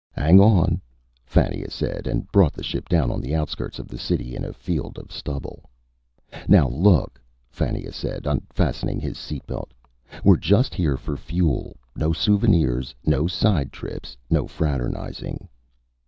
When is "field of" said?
4.51-5.11